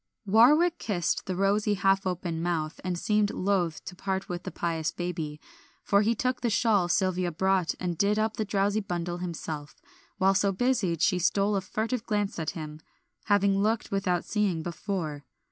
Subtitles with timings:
[0.25, 4.91] Warwick kissed the rosy half open mouth and seemed loth to part with the pious
[4.91, 5.39] baby,
[5.83, 9.79] for he took the shawl Sylvia brought and did up the drowsy bundle himself.
[10.17, 12.79] While so busied she stole a furtive glance at him,
[13.25, 15.23] having looked without seeing before.